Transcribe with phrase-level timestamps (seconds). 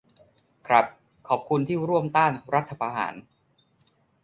[0.67, 0.85] ครับ
[1.27, 3.13] ขอบคุณที่ร่วมต้านรัฐประหาร